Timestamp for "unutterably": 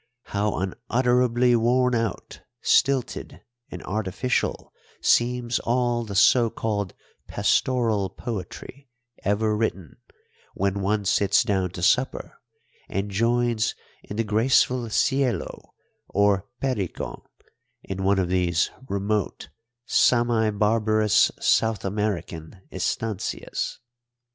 0.57-1.55